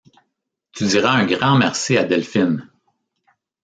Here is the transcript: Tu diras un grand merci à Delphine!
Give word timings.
Tu 0.71 0.87
diras 0.87 1.11
un 1.11 1.27
grand 1.27 1.59
merci 1.59 1.95
à 1.95 2.03
Delphine! 2.03 2.67